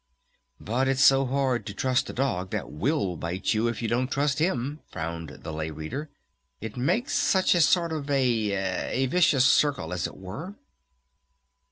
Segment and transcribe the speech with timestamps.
[0.59, 4.09] "But it's so hard to trust a dog that will bite you if you don't
[4.09, 6.09] trust him," frowned the Lay Reader.
[6.59, 8.51] "It makes such a sort of a
[8.93, 10.55] a vicious circle, as it were."